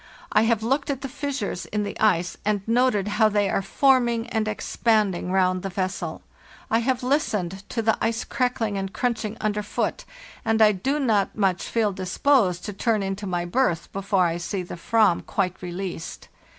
[0.31, 4.25] I have looked at the fissures in the ice and noted how they are forming
[4.29, 6.23] and expanding round the vessel;
[6.71, 10.03] I have listened to the ice crackling and crunching underfoot,
[10.43, 11.37] and I do not feel
[11.89, 16.29] much disposed to turn into my berth before I see the /vam quite released.